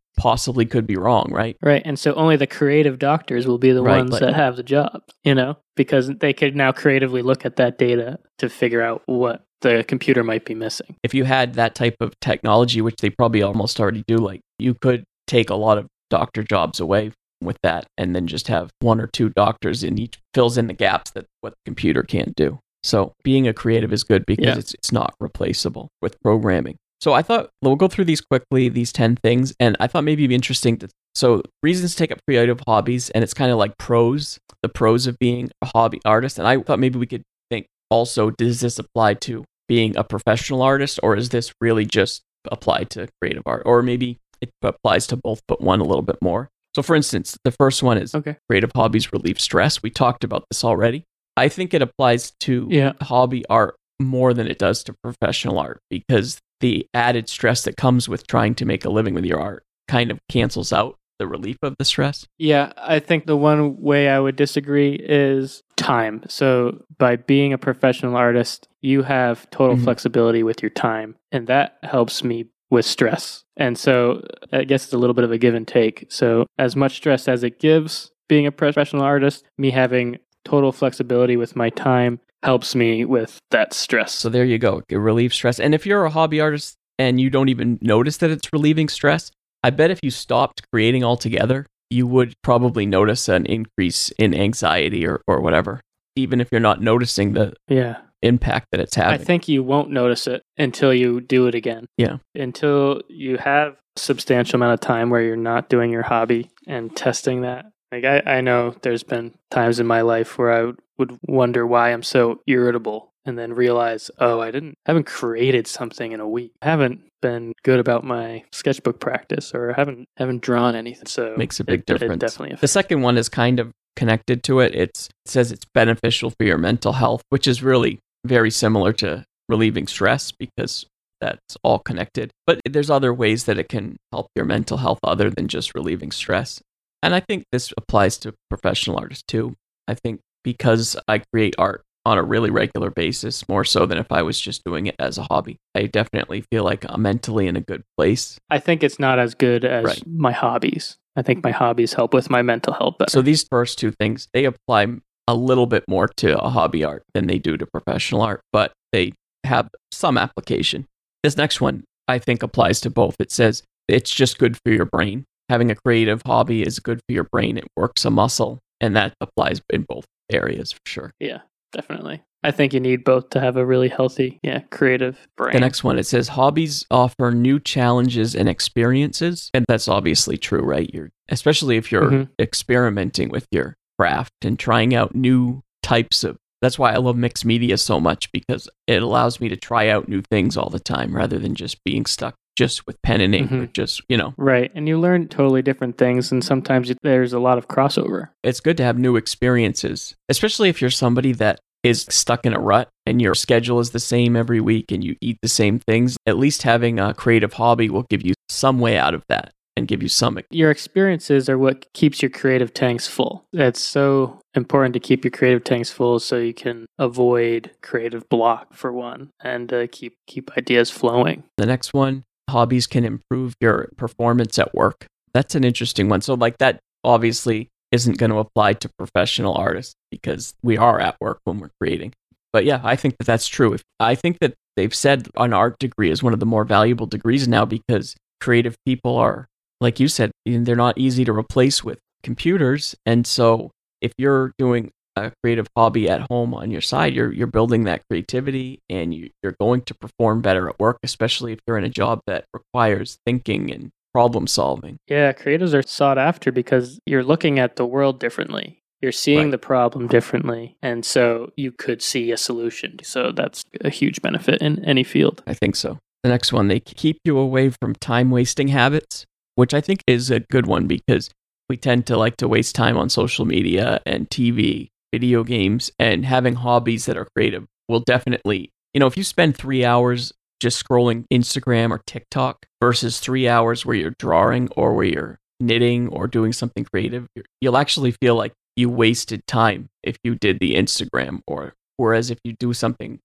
[0.18, 1.58] possibly could be wrong, right?
[1.62, 1.82] Right.
[1.84, 4.64] And so only the creative doctors will be the Right, ones like- that have the
[4.64, 9.02] job, you know, because they could now creatively look at that data to figure out
[9.06, 10.96] what the computer might be missing.
[11.04, 14.74] if you had that type of technology, which they probably almost already do, like you
[14.76, 17.12] could take a lot of doctor jobs away
[17.44, 20.74] with that and then just have one or two doctors and each fills in the
[20.74, 22.60] gaps that what the computer can't do.
[22.84, 24.58] So being a creative is good because Yeah.
[24.58, 26.76] it's it's not replaceable with programming.
[27.02, 30.24] So I thought we'll go through these quickly, these 10 things, and I thought maybe
[30.24, 33.58] it'd be interesting to so reasons to take up creative hobbies, and it's kind of
[33.58, 36.40] like pros, the pros of being a hobby artist.
[36.40, 40.62] And I thought maybe we could think also, does this apply to being a professional
[40.64, 43.62] artist, or is this really just applied to creative art?
[43.66, 46.50] Or maybe it applies to both, but one a little bit more.
[46.76, 48.38] So, for instance, the first one is Okay.
[48.50, 49.84] creative hobbies relieve stress.
[49.84, 51.04] We talked about this already.
[51.38, 52.94] I think it applies to Yeah.
[53.02, 58.10] hobby art more than it does to professional art because the added stress that comes
[58.10, 61.58] with trying to make a living with your art kind of cancels out the relief
[61.62, 62.26] of the stress?
[62.38, 66.24] Yeah, I think the one way I would disagree is time.
[66.28, 69.84] So, by being a professional artist, you have total Mhm.
[69.84, 73.44] flexibility with your time, and that helps me with stress.
[73.56, 76.08] And so, I guess it's a little bit of a give and take.
[76.10, 81.38] So, as much stress as it gives being a professional artist, me having total flexibility
[81.38, 84.12] with my time helps me with that stress.
[84.12, 84.82] So there you go.
[84.90, 85.60] It relieves stress.
[85.60, 89.32] And if you're a hobby artist and you don't even notice that it's relieving stress,
[89.64, 95.08] I bet if you stopped creating altogether, you would probably notice an increase in anxiety
[95.08, 95.80] or, or whatever,
[96.16, 97.98] even if you're not noticing the yeah.
[98.26, 99.20] Impact that it's having.
[99.20, 101.86] I think you won't notice it until you do it again.
[101.98, 102.18] Yeah.
[102.36, 106.96] Until you have a substantial amount of time where you're not doing your hobby and
[106.96, 107.66] testing that.
[107.92, 111.66] Like I, I know there's been times in my life where I would, would wonder
[111.68, 116.28] why I'm so irritable and then realize, oh, I didn't haven't created something in a
[116.28, 116.54] week.
[116.62, 121.06] I haven't been good about my sketchbook practice or haven't haven't drawn anything.
[121.06, 122.20] So Makes a big it, It difference.
[122.20, 124.74] definitely The second one is kind of connected to it.
[124.76, 129.26] It's, it says it's beneficial for your mental health, which is really very similar to
[129.50, 130.86] relieving stress because
[131.22, 132.32] that's all connected.
[132.46, 136.12] But there's other ways that it can help your mental health other than just relieving
[136.12, 136.62] stress.
[137.02, 139.54] And I think this applies to professional artists too.
[139.88, 144.12] I think because I create art on a really regular basis, more so than if
[144.12, 147.56] I was just doing it as a hobby, I definitely feel like I'm mentally in
[147.56, 148.38] a good place.
[148.50, 150.04] I think it's not as good as Right.
[150.08, 150.98] my hobbies.
[151.16, 153.10] I think my hobbies help with my mental health better.
[153.12, 154.88] So these first two things, they apply
[155.28, 158.74] a little bit more to a hobby art than they do to professional art, but
[158.92, 159.14] they
[159.46, 160.86] have some application.
[161.24, 163.16] This next one I think applies to both.
[163.20, 165.26] It says it's just good for your brain.
[165.50, 167.58] Having a creative hobby is good for your brain.
[167.58, 171.12] It works a muscle, and that applies in both areas for sure.
[171.20, 171.40] Yeah,
[171.72, 172.22] definitely.
[172.46, 175.54] I think you need both to have a really healthy, yeah, creative brain.
[175.54, 179.50] The next one, it says hobbies offer new challenges and experiences.
[179.54, 180.90] And that's obviously true, right?
[180.94, 182.30] You're especially if you're Mhm.
[182.40, 187.44] experimenting with your craft and trying out new types of that's why I love mixed
[187.44, 191.14] media so much because it allows me to try out new things all the time
[191.14, 193.74] rather than just being stuck just with pen and ink or Mhm.
[193.74, 197.58] just, you know, right, and you learn totally different things, and sometimes there's a lot
[197.58, 198.30] of crossover.
[198.44, 202.60] it's good to have new experiences, especially if you're somebody that is stuck in a
[202.60, 206.16] rut and your schedule is the same every week and you eat the same things.
[206.26, 209.88] At least having a creative hobby will give you some way out of that and
[209.88, 210.40] give you some.
[210.52, 213.46] Your experiences are what keeps your creative tanks full.
[213.54, 218.74] It's so important to keep your creative tanks full so you can avoid creative block
[218.74, 221.44] for one, and uh, keep keep ideas flowing.
[221.58, 225.08] The next one, hobbies can improve your performance at work.
[225.34, 226.22] That's an interesting one.
[226.22, 231.16] So, like, that obviously isn't going to apply to professional artists because we are at
[231.22, 232.14] work when we're creating.
[232.52, 233.74] But yeah, I think that that's true.
[233.74, 237.08] If, I think that they've said an art degree is one of the more valuable
[237.08, 239.48] degrees now because creative people are,
[239.84, 242.96] like you said, they're not easy to replace with computers.
[243.06, 247.46] And so, if you're doing a creative hobby at home on your side, you're you're
[247.48, 251.78] building that creativity and you, you're going to perform better at work, especially if you're
[251.78, 254.98] in a job that requires thinking and problem solving.
[255.08, 258.80] Yeah, creatives are sought after because you're looking at the world differently.
[259.02, 259.52] You're seeing Right.
[259.52, 263.00] the problem differently, and so you could see a solution.
[263.04, 265.44] So that's a huge benefit in any field.
[265.46, 265.98] I think so.
[266.24, 270.32] The next one, they keep you away from time wasting habits, which I think is
[270.32, 271.30] a good one because
[271.70, 276.26] we tend to like to waste time on social media and TV, video games, and
[276.26, 280.84] having hobbies that are creative will definitely, you know, if you spend three hours just
[280.84, 286.28] scrolling Instagram or TikTok versus three hours where you're drawing or where you're knitting or
[286.28, 287.28] doing something creative,
[287.62, 292.40] you'll actually feel like you wasted time if you did the Instagram or whereas if
[292.44, 293.20] you do something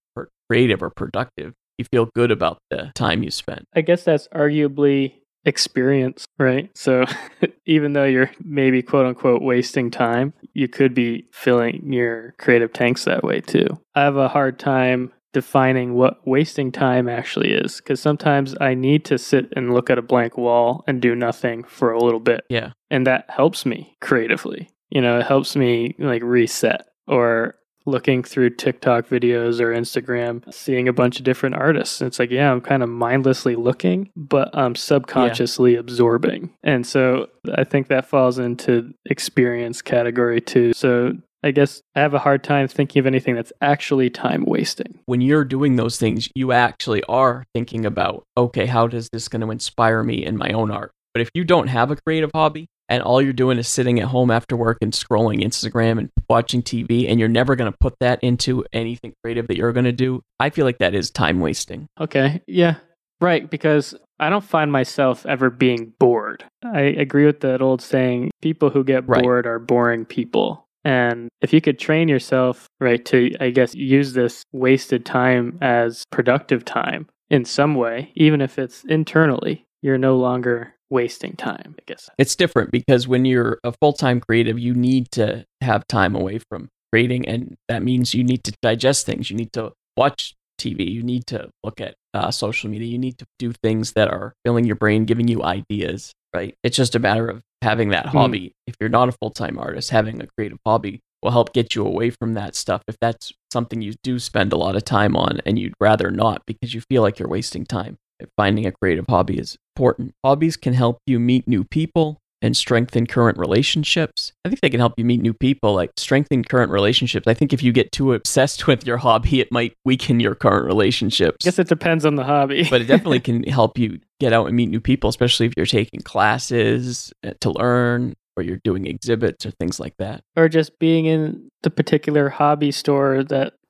[0.49, 3.65] creative or productive, you feel good about the time you spent.
[3.75, 6.71] I guess that's arguably experience, right?
[6.77, 7.05] So
[7.67, 13.05] even though you're maybe quote unquote wasting time, you could be filling your creative tanks
[13.05, 13.67] that way too.
[13.95, 19.05] I have a hard time defining what wasting time actually is because sometimes I need
[19.07, 22.45] to sit and look at a blank wall and do nothing for a little bit.
[22.49, 22.73] Yeah.
[22.91, 24.71] And that helps me creatively.
[24.91, 27.57] You know, it helps me like reset or
[27.89, 32.01] looking through TikTok videos or Instagram, seeing a bunch of different artists.
[32.01, 36.51] It's like, yeah, I'm kind of mindlessly looking, but I'm subconsciously absorbing.
[36.63, 40.73] And so I think that falls into experience category too.
[40.75, 44.99] So I guess I have a hard time thinking of anything that's actually time wasting.
[45.07, 49.43] When you're doing those things, you actually are thinking about, okay, how does this going
[49.43, 50.91] to inspire me in my own art?
[51.15, 54.07] But if you don't have a creative hobby and all you're doing is sitting at
[54.07, 57.95] home after work and scrolling Instagram and watching TV and you're never going to put
[58.01, 61.41] that into anything creative that you're going to do, I feel like that is time
[61.41, 61.87] wasting.
[62.01, 62.43] Okay.
[62.47, 62.77] Yeah.
[63.21, 66.45] Right, because I don't find myself ever being bored.
[66.65, 69.23] I agree with that old saying people who get Right.
[69.23, 70.67] bored are boring people.
[70.85, 76.05] And if you could train yourself, right, to, I guess, use this wasted time as
[76.13, 81.83] productive time in some way, even if it's internally, you're no longer wasting time, I
[81.87, 82.09] guess.
[82.19, 86.41] It's different because when you're a full time creative, you need to have time away
[86.49, 89.31] from creating, and that means you need to digest things.
[89.31, 90.91] You need to watch TV.
[90.91, 92.89] You need to look at uh, social media.
[92.89, 96.13] You need to do things that are filling your brain, giving you ideas.
[96.35, 96.55] Right?
[96.63, 98.19] It's just a matter of having that Hmm.
[98.19, 98.53] hobby.
[98.67, 101.85] If you're not a full time artist, having a creative hobby will help get you
[101.85, 102.83] away from that stuff.
[102.87, 106.43] If that's something you do spend a lot of time on, and you'd rather not
[106.47, 107.97] because you feel like you're wasting time
[108.37, 110.15] finding a creative hobby is important.
[110.25, 114.33] Hobbies can help you meet new people and strengthen current relationships.
[114.45, 117.27] I think they can help you meet new people, like strengthen current relationships.
[117.27, 120.67] I think if you get too obsessed with your hobby, it might weaken your current
[120.67, 121.45] relationships.
[121.45, 122.67] I guess it depends on the hobby.
[122.71, 125.67] but it definitely can help you get out and meet new people, especially if you're
[125.67, 130.23] taking classes uh, to learn or you're doing exhibits or things like that.
[130.37, 133.25] or just being in the particular hobby store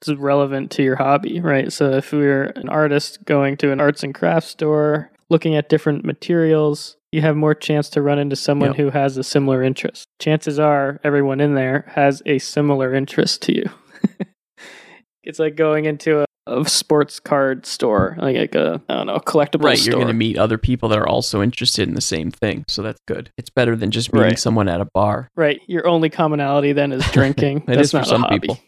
[0.06, 1.72] that's relevant to your hobby, right?
[1.72, 6.04] So if we're an artist going to an arts and crafts store, looking at different
[6.04, 8.76] materials, you have more chance to run into someone Yep.
[8.76, 10.06] who has a similar interest.
[10.20, 13.64] Chances are everyone in there has a similar interest to you.
[15.24, 19.64] it's like going into a, a sports card store, like, a I don't know, collectible
[19.64, 19.92] right, store.
[19.92, 22.82] you're going to meet other people that are also interested in the same thing, so
[22.82, 23.30] that's good.
[23.36, 24.38] It's better than just meeting Right.
[24.38, 25.28] someone at a bar.
[25.36, 27.58] right, your only commonality then is drinking.
[27.58, 28.40] It that's is for some hobby.
[28.40, 28.58] people.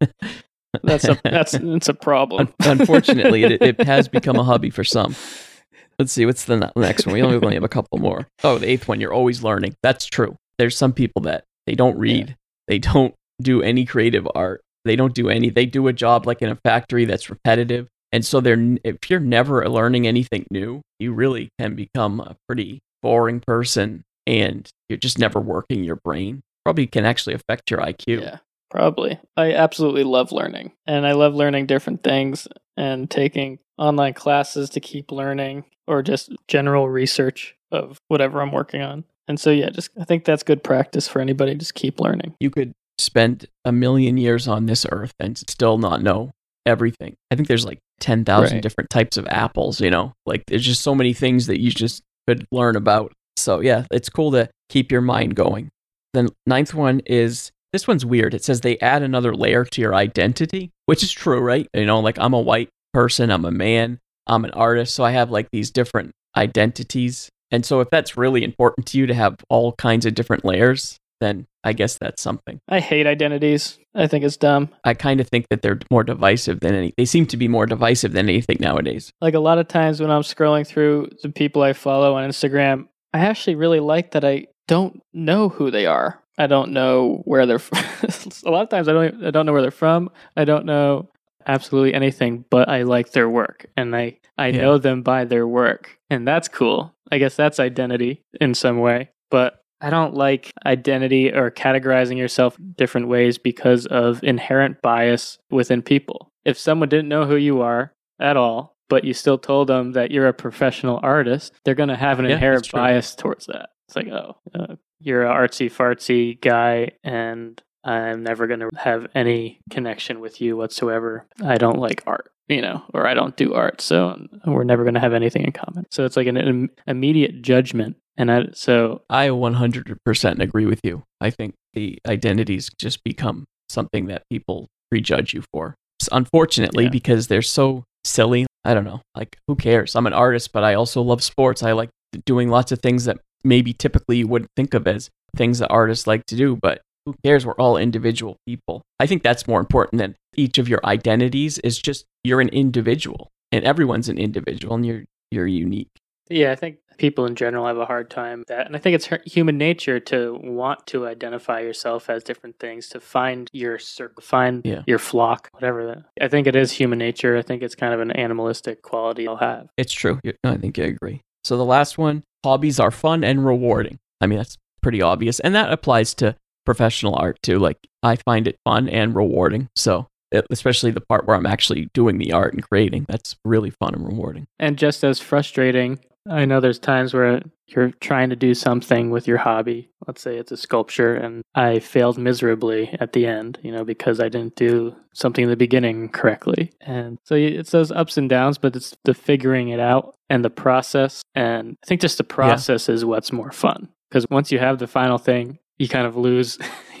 [0.82, 2.52] That's a that's that's a problem.
[2.60, 5.14] Unfortunately, it, it has become a hobby for some.
[5.98, 7.14] Let's see, what's the next one?
[7.14, 8.26] We only only have a couple more.
[8.42, 9.74] Oh, the eighth one, you're always learning.
[9.82, 10.36] That's true.
[10.58, 12.34] There's some people that they don't read,
[12.66, 16.42] they don't do any creative art, they don't do any, they do a job like
[16.42, 17.88] in a factory that's repetitive.
[18.10, 22.80] And so they're, if you're never learning anything new, you really can become a pretty
[23.02, 26.40] boring person and you're just never working your brain.
[26.64, 28.20] Probably can actually affect your IQ.
[28.20, 28.38] Yeah,
[28.72, 29.20] probably.
[29.36, 34.80] I absolutely love learning, and I love learning different things and taking online classes to
[34.80, 39.04] keep learning or just general research of whatever I'm working on.
[39.28, 41.54] And so, yeah, just I think that's good practice for anybody.
[41.54, 42.34] Just keep learning.
[42.40, 46.30] you could spend a million years on this earth and still not know
[46.66, 47.14] everything.
[47.30, 48.62] I think there's like 10,000 Right.
[48.62, 50.12] different types of apples, you know?
[50.26, 53.12] Like there's just so many things that you just could learn about.
[53.36, 55.70] So, yeah, it's cool to keep your mind going.
[56.12, 58.34] The ninth one is this one's weird.
[58.34, 61.66] It says they add another layer to your identity, which is true, right?
[61.74, 65.12] You know, like I'm a white person, I'm a man, I'm an artist, so I
[65.12, 67.30] have like these different identities.
[67.50, 70.98] And so if that's really important to you to have all kinds of different layers,
[71.20, 72.58] then I guess that's something.
[72.68, 73.78] I hate identities.
[73.94, 74.70] I think it's dumb.
[74.84, 76.92] I kind of think that they're more divisive than any.
[76.96, 79.12] They seem to be more divisive than anything nowadays.
[79.20, 82.88] Like a lot of times when I'm scrolling through the people I follow on Instagram,
[83.14, 86.21] I actually really like that I don't know who they are.
[86.38, 87.78] I don't know where they're from.
[88.46, 90.10] a lot of times I don't I don't know where they're from.
[90.36, 91.10] I don't know
[91.46, 94.62] absolutely anything, but I like their work and I I Yeah.
[94.62, 95.98] know them by their work.
[96.10, 96.94] And that's cool.
[97.10, 99.10] I guess that's identity in some way.
[99.30, 105.82] But I don't like identity or categorizing yourself different ways because of inherent bias within
[105.82, 106.30] people.
[106.44, 110.10] If someone didn't know who you are at all, but you still told them that
[110.12, 113.70] you're a professional artist, they're going to have an Yeah, inherent bias towards that.
[113.88, 119.08] It's like, oh, uh, you're an artsy fartsy guy, and I'm never going to have
[119.14, 121.26] any connection with you whatsoever.
[121.44, 124.94] I don't like art, you know, or I don't do art, so we're never going
[124.94, 125.86] to have anything in common.
[125.90, 131.02] So it's like an, im- immediate judgment, and I, so I 100% agree with you.
[131.20, 135.74] I think the identities just become something that people prejudge you for.
[136.10, 136.90] Unfortunately, Yeah.
[136.90, 138.46] because they're so silly.
[138.64, 139.00] I don't know.
[139.16, 139.94] Like, who cares?
[139.96, 141.62] I'm an artist, but I also love sports.
[141.62, 141.90] I like
[142.26, 146.06] doing lots of things that maybe typically you wouldn't think of as things that artists
[146.06, 147.44] like to do, but who cares?
[147.44, 148.82] We're all individual people.
[149.00, 153.28] I think that's more important than each of your identities is just you're an individual
[153.50, 155.88] and everyone's an individual and you're you're unique.
[156.28, 158.66] Yeah, I think people in general have a hard time with that.
[158.66, 163.00] And I think it's human nature to want to identify yourself as different things, to
[163.00, 164.82] find your circle, find Yeah.
[164.86, 166.04] your flock, whatever that.
[166.20, 167.36] I think it is human nature.
[167.36, 169.68] I think it's kind of an animalistic quality I'll have.
[169.76, 170.20] It's true.
[170.44, 171.22] I think I agree.
[171.44, 173.98] So the last one, hobbies are fun and rewarding.
[174.20, 175.40] I mean, that's pretty obvious.
[175.40, 177.58] And that applies to professional art too.
[177.58, 179.68] Like I find it fun and rewarding.
[179.76, 183.70] So it- especially the part where I'm actually doing the art and creating, that's really
[183.70, 184.46] fun and rewarding.
[184.58, 189.26] And just as frustrating I know there's times where you're trying to do something with
[189.26, 189.90] your hobby.
[190.06, 194.20] Let's say it's a sculpture, and I failed miserably at the end, you know, because
[194.20, 196.72] I didn't do something in the beginning correctly.
[196.80, 200.50] And so it's those ups and downs, but it's the figuring it out and the
[200.50, 201.22] process.
[201.34, 202.94] And I think just the process yeah.
[202.94, 203.88] is what's more fun.
[204.10, 206.58] Because once you have the final thing, you kind of lose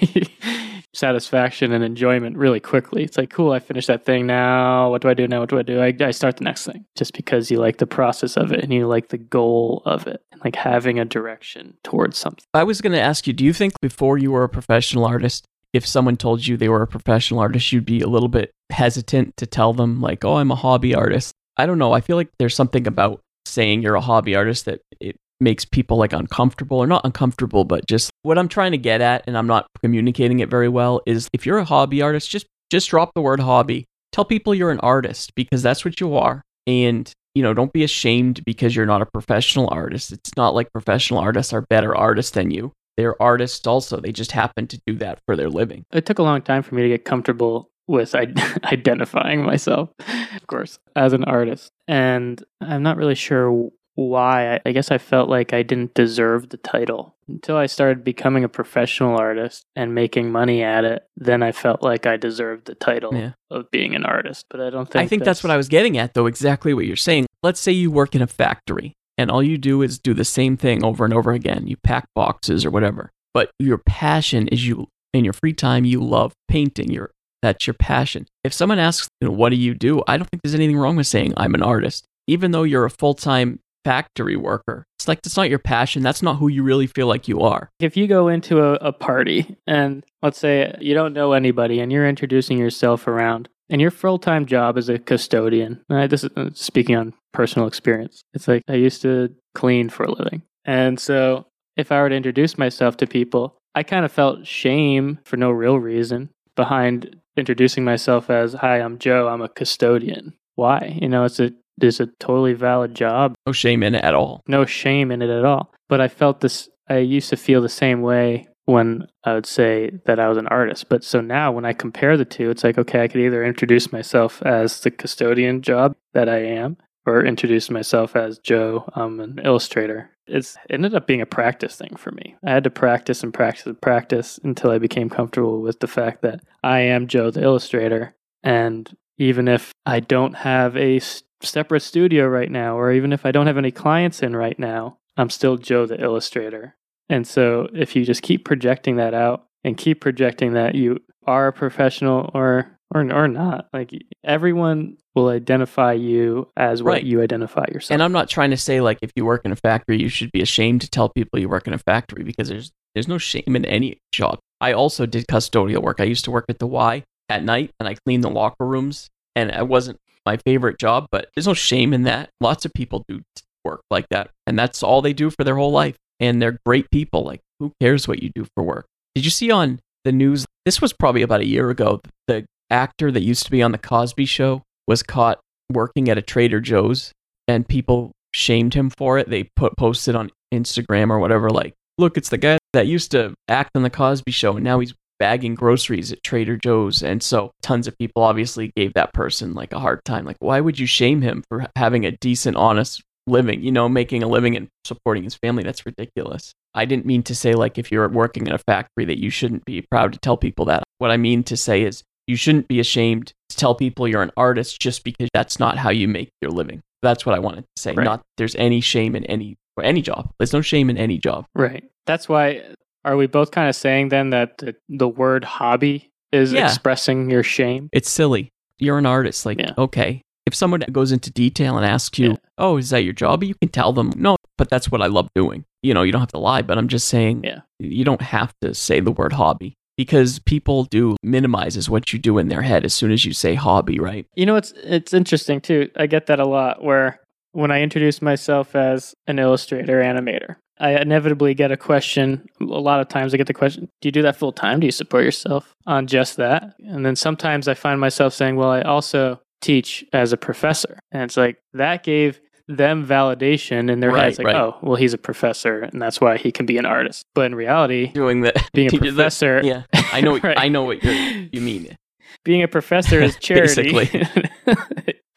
[0.94, 3.02] satisfaction and enjoyment really quickly.
[3.02, 4.26] It's like, cool, I finished that thing.
[4.26, 5.26] Now, what do I do?
[5.26, 5.80] Now, what do I do?
[5.80, 8.72] I, I start the next thing just because you like the process of it and
[8.72, 12.44] you like the goal of it and like having a direction towards something.
[12.54, 15.46] I was going to ask you, do you think before you were a professional artist,
[15.72, 19.36] if someone told you they were a professional artist, you'd be a little bit hesitant
[19.38, 21.32] to tell them, like, oh, I'm a hobby artist?
[21.56, 21.92] I don't know.
[21.92, 25.96] I feel like there's something about saying you're a hobby artist that it makes people
[25.96, 29.46] like uncomfortable or not uncomfortable, but just what I'm trying to get at and I'm
[29.46, 33.20] not communicating it very well is if you're a hobby artist, just just drop the
[33.20, 33.84] word hobby.
[34.12, 36.42] Tell people you're an artist because that's what you are.
[36.66, 40.12] And you know, don't be ashamed because you're not a professional artist.
[40.12, 42.72] It's not like professional artists are better artists than you.
[42.96, 44.00] They're artists also.
[44.00, 45.84] They just happen to do that for their living.
[45.92, 48.14] It took a long time for me to get comfortable with
[48.64, 49.90] identifying myself,
[50.36, 51.70] of course, as an artist.
[51.88, 54.60] And I'm not really sure why.
[54.64, 58.48] I guess I felt like I didn't deserve the title until I started becoming a
[58.48, 61.06] professional artist and making money at it.
[61.16, 63.32] Then I felt like I deserved the title yeah.
[63.50, 64.46] of being an artist.
[64.50, 65.38] But I don't think I think that's...
[65.38, 66.26] that's what I was getting at, though.
[66.26, 67.26] Exactly what you're saying.
[67.42, 70.56] Let's say you work in a factory and all you do is do the same
[70.56, 71.66] thing over and over again.
[71.66, 73.10] You pack boxes or whatever.
[73.34, 76.90] But your passion is you in your free time you love painting.
[76.90, 77.10] You're
[77.42, 78.26] that's your passion.
[78.44, 80.02] If someone asks, you know, what do you do?
[80.06, 82.04] I don't think there's anything wrong with saying I'm an artist.
[82.28, 84.84] Even though you're a full-time factory worker.
[84.98, 86.02] It's like it's not your passion.
[86.02, 87.70] That's not who you really feel like you are.
[87.80, 91.90] If you go into a, a party and let's say you don't know anybody and
[91.90, 95.82] you're introducing yourself around and your full time job is a custodian.
[95.88, 96.08] Right?
[96.08, 98.22] This is uh, speaking on personal experience.
[98.34, 100.42] It's like I used to clean for a living.
[100.64, 105.18] And so if I were to introduce myself to people, I kind of felt shame
[105.24, 110.34] for no real reason behind introducing myself as, Hi, I'm Joe, I'm a custodian.
[110.54, 110.98] Why?
[111.00, 113.34] You know, it's a is a totally valid job.
[113.46, 114.42] No shame in it at all.
[114.46, 115.72] No shame in it at all.
[115.88, 119.90] But I felt this, I used to feel the same way when I would say
[120.06, 120.88] that I was an artist.
[120.88, 123.92] But so now when I compare the two, it's like, okay, I could either introduce
[123.92, 129.40] myself as the custodian job that I am, or introduce myself as Joe, I'm an
[129.44, 130.10] illustrator.
[130.26, 132.36] It's, it ended up being a practice thing for me.
[132.46, 136.22] I had to practice and practice and practice until I became comfortable with the fact
[136.22, 138.14] that I am Joe the illustrator.
[138.44, 141.00] And even if I don't have a
[141.44, 144.98] separate studio right now, or even if I don't have any clients in right now,
[145.16, 146.76] I'm still Joe the illustrator.
[147.08, 151.48] And so if you just keep projecting that out and keep projecting that you are
[151.48, 153.90] a professional or or or not, like
[154.24, 157.04] everyone will identify you as what right.
[157.04, 157.94] you identify yourself.
[157.94, 160.32] And I'm not trying to say like if you work in a factory, you should
[160.32, 163.56] be ashamed to tell people you work in a factory because there's there's no shame
[163.56, 164.38] in any job.
[164.60, 166.00] I also did custodial work.
[166.00, 169.08] I used to work at the Y at night and I cleaned the locker rooms
[169.34, 172.30] and I wasn't my favorite job, but there's no shame in that.
[172.40, 173.20] Lots of people do
[173.64, 175.96] work like that, and that's all they do for their whole life.
[176.20, 177.24] And they're great people.
[177.24, 178.86] Like, who cares what you do for work?
[179.14, 180.44] Did you see on the news?
[180.64, 182.00] This was probably about a year ago.
[182.28, 186.22] The actor that used to be on the Cosby Show was caught working at a
[186.22, 187.12] Trader Joe's,
[187.48, 189.28] and people shamed him for it.
[189.28, 193.34] They put posted on Instagram or whatever, like, look, it's the guy that used to
[193.48, 197.02] act on the Cosby Show, and now he's bagging groceries at Trader Joe's.
[197.02, 200.24] And so tons of people obviously gave that person like a hard time.
[200.24, 204.22] Like, why would you shame him for having a decent, honest living, you know, making
[204.22, 205.62] a living and supporting his family?
[205.62, 206.52] That's ridiculous.
[206.74, 209.64] I didn't mean to say, like, if you're working in a factory, that you shouldn't
[209.64, 210.82] be proud to tell people that.
[210.98, 214.30] What I mean to say is, you shouldn't be ashamed to tell people you're an
[214.36, 216.80] artist just because that's not how you make your living.
[217.02, 217.92] That's what I wanted to say.
[217.92, 218.04] Right.
[218.04, 220.30] Not there's any shame in any or any job.
[220.38, 221.46] There's no shame in any job.
[221.54, 221.84] Right.
[222.06, 222.62] That's why
[223.04, 226.66] are we both kind of saying then that the, the word hobby is yeah.
[226.66, 227.88] expressing your shame?
[227.92, 228.50] It's silly.
[228.78, 229.46] You're an artist.
[229.46, 229.74] Like, yeah.
[229.78, 230.22] okay.
[230.46, 232.36] If someone goes into detail and asks you, yeah.
[232.58, 233.44] oh, is that your job?
[233.44, 235.64] You can tell them, no, but that's what I love doing.
[235.82, 237.60] You know, you don't have to lie, but I'm just saying, yeah.
[237.78, 242.38] you don't have to say the word hobby because people do minimizes what you do
[242.38, 244.26] in their head as soon as you say hobby, right?
[244.34, 245.90] You know, it's it's interesting too.
[245.96, 247.20] I get that a lot where
[247.52, 252.46] when I introduce myself as an illustrator animator, I inevitably get a question.
[252.60, 254.80] A lot of times I get the question, Do you do that full time?
[254.80, 256.74] Do you support yourself on just that?
[256.80, 260.98] And then sometimes I find myself saying, Well, I also teach as a professor.
[261.12, 264.56] And it's like that gave them validation in their right, heads like right.
[264.56, 267.54] oh well he's a professor and that's why he can be an artist but in
[267.56, 269.82] reality doing the being a professor yeah
[270.12, 270.58] i know right.
[270.58, 271.96] i know what you mean
[272.44, 273.92] being a professor is charity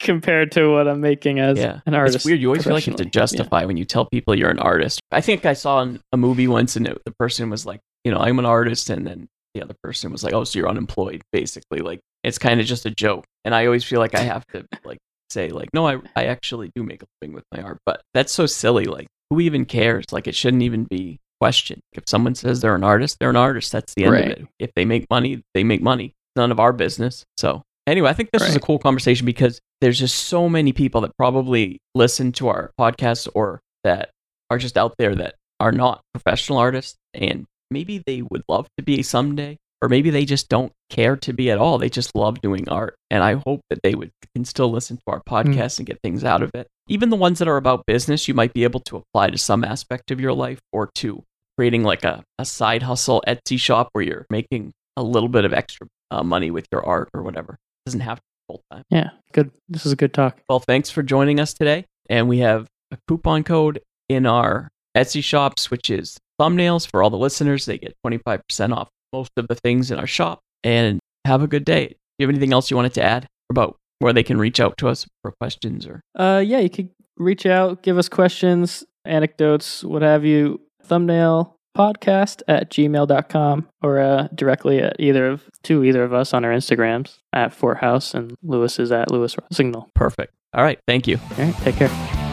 [0.06, 1.82] compared to what I'm making as Yeah.
[1.86, 2.16] an artist.
[2.18, 2.40] It's weird.
[2.40, 3.38] You always feel like you have to professionally.
[3.44, 5.02] justify when you tell people you're an artist.
[5.12, 8.12] I think I saw in a movie once and it, the person was like, you
[8.12, 8.90] know, I'm an artist.
[8.90, 11.80] And then the other person was like, oh, so you're unemployed, basically.
[11.80, 13.26] Like, it's kind of just a joke.
[13.44, 14.98] And I always feel like I have to, like,
[15.30, 17.80] say, like, no, I, I actually do make a living with my art.
[17.86, 18.86] But that's so silly.
[18.86, 20.06] Like, who even cares?
[20.12, 21.82] Like, it shouldn't even be questioned.
[21.94, 23.72] If someone says they're an artist, they're an artist.
[23.72, 24.26] That's the end Right.
[24.26, 24.48] of it.
[24.60, 26.14] If they make money, they make money.
[26.36, 27.24] None of our business.
[27.38, 31.02] So, anyway, I think this was a cool conversation because there's just so many people
[31.02, 34.10] that probably listen to our podcast or that
[34.50, 38.84] are just out there that are not professional artists and maybe they would love to
[38.84, 41.78] be someday or maybe they just don't care to be at all.
[41.78, 45.04] They just love doing art and i hope that they would can still listen to
[45.08, 46.68] our podcast and get things out of it.
[46.88, 49.64] Even the ones that are about business you might be able to apply to some
[49.64, 51.24] aspect of your life or to
[51.58, 55.54] creating like a, a side hustle etsy shop where you're making a little bit of
[55.54, 59.10] extra uh, money with your art or whatever doesn't have to be full time Yeah,
[59.34, 59.52] good.
[59.70, 60.40] This is a good talk.
[60.50, 61.86] well, thanks for joining us today.
[62.10, 67.10] And we have a coupon code in our Etsy shops, which is thumbnails for all
[67.10, 67.66] the listeners.
[67.66, 70.40] They get 25% off most of the things in our shop.
[70.64, 71.88] And have a good day.
[71.88, 74.78] Do you have anything else you wanted to add about where they can reach out
[74.78, 79.84] to us for questions or Uh, yeah, you could reach out, give us questions, anecdotes,
[79.84, 80.62] what have you.
[80.84, 86.44] Thumbnail podcast at gmail.com or uh, directly at either of to either of us on
[86.46, 89.90] our Instagrams at Fort House and Lewis is at Lewis Signal.
[89.94, 90.34] perfect?
[90.54, 90.80] All right.
[90.88, 91.18] Thank you.
[91.38, 92.25] All right, take care.